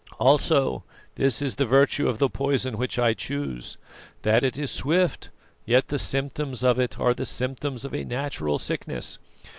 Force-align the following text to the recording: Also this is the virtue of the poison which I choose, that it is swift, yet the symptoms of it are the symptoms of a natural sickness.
Also 0.17 0.83
this 1.13 1.43
is 1.43 1.57
the 1.57 1.65
virtue 1.67 2.09
of 2.09 2.17
the 2.17 2.27
poison 2.27 2.75
which 2.79 2.97
I 2.97 3.13
choose, 3.13 3.77
that 4.23 4.43
it 4.43 4.57
is 4.57 4.71
swift, 4.71 5.29
yet 5.63 5.89
the 5.89 5.99
symptoms 5.99 6.63
of 6.63 6.79
it 6.79 6.99
are 6.99 7.13
the 7.13 7.23
symptoms 7.23 7.85
of 7.85 7.93
a 7.93 8.03
natural 8.03 8.57
sickness. 8.57 9.19